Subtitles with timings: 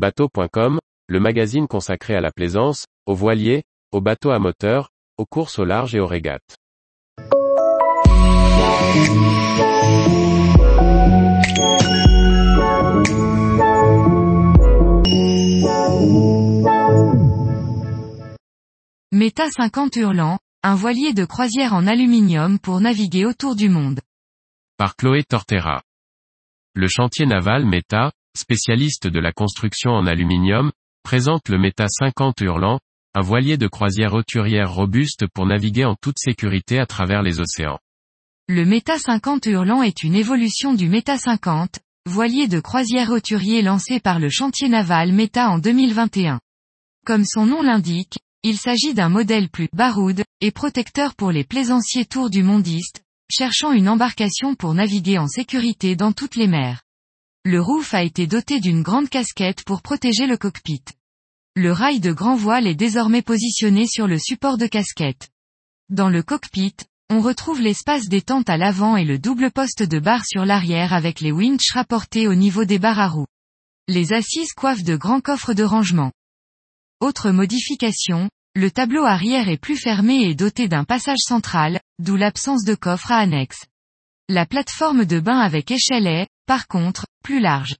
[0.00, 0.78] Bateau.com,
[1.08, 4.88] le magazine consacré à la plaisance, aux voiliers, aux bateaux à moteur,
[5.18, 6.56] aux courses au large et aux régates.
[19.12, 24.00] Meta 50 Hurlant, un voilier de croisière en aluminium pour naviguer autour du monde.
[24.78, 25.82] Par Chloé Tortera.
[26.72, 30.72] Le chantier naval Meta, spécialiste de la construction en aluminium,
[31.02, 32.80] présente le Meta 50 Hurlant,
[33.14, 37.78] un voilier de croisière hauturière robuste pour naviguer en toute sécurité à travers les océans.
[38.48, 44.00] Le Meta 50 Hurlant est une évolution du Meta 50, voilier de croisière hauturier lancé
[44.00, 46.40] par le chantier naval Meta en 2021.
[47.04, 52.06] Comme son nom l'indique, il s'agit d'un modèle plus baroud et protecteur pour les plaisanciers
[52.06, 56.82] tours du mondiste, cherchant une embarcation pour naviguer en sécurité dans toutes les mers.
[57.46, 60.84] Le roof a été doté d'une grande casquette pour protéger le cockpit.
[61.56, 65.30] Le rail de grand voile est désormais positionné sur le support de casquette.
[65.88, 66.76] Dans le cockpit,
[67.08, 71.20] on retrouve l'espace détente à l'avant et le double poste de barre sur l'arrière avec
[71.20, 73.26] les winches rapportés au niveau des barres à roues.
[73.88, 76.12] Les assises coiffent de grands coffres de rangement.
[77.00, 82.64] Autre modification, le tableau arrière est plus fermé et doté d'un passage central, d'où l'absence
[82.64, 83.64] de coffre à annexe.
[84.32, 87.74] La plateforme de bain avec échelle est, par contre, plus large.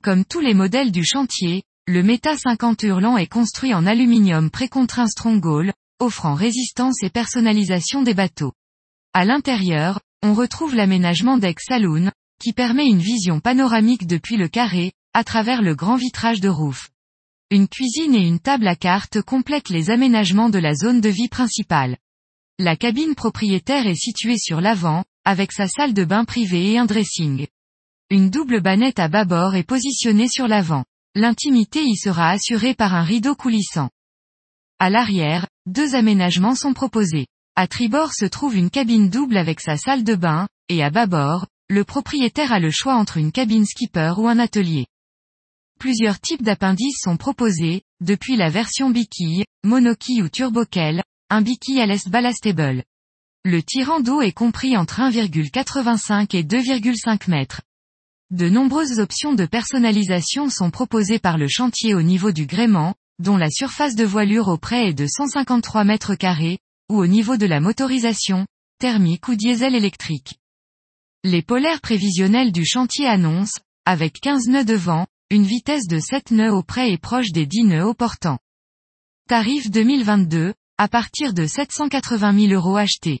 [0.00, 5.08] Comme tous les modèles du chantier, le Meta 50 Hurlant est construit en aluminium précontraint
[5.08, 8.52] Stronghold, offrant résistance et personnalisation des bateaux.
[9.12, 14.92] À l'intérieur, on retrouve l'aménagement deck saloon, qui permet une vision panoramique depuis le carré,
[15.14, 16.90] à travers le grand vitrage de roof.
[17.50, 21.28] Une cuisine et une table à cartes complètent les aménagements de la zone de vie
[21.28, 21.96] principale.
[22.60, 26.86] La cabine propriétaire est située sur l'avant, avec sa salle de bain privée et un
[26.86, 27.48] dressing.
[28.10, 30.84] Une double bannette à bâbord est positionnée sur l'avant.
[31.16, 33.90] L'intimité y sera assurée par un rideau coulissant.
[34.78, 37.26] À l'arrière, deux aménagements sont proposés.
[37.56, 41.46] À tribord se trouve une cabine double avec sa salle de bain, et à bâbord,
[41.68, 44.86] le propriétaire a le choix entre une cabine skipper ou un atelier.
[45.80, 51.86] Plusieurs types d'appendices sont proposés, depuis la version biquille, monoquille ou turboquelle, un biquille à
[51.86, 52.84] l'est ballastable.
[53.48, 57.62] Le tirant d'eau est compris entre 1,85 et 2,5 mètres.
[58.32, 63.36] De nombreuses options de personnalisation sont proposées par le chantier au niveau du gréement, dont
[63.36, 66.58] la surface de voilure au près est de 153 mètres carrés,
[66.90, 68.48] ou au niveau de la motorisation,
[68.80, 70.40] thermique ou diesel électrique.
[71.22, 76.32] Les polaires prévisionnels du chantier annoncent, avec 15 nœuds de vent, une vitesse de 7
[76.32, 78.40] nœuds au près et proche des 10 nœuds au portant.
[79.28, 83.20] Tarif 2022, à partir de 780 000 euros achetés.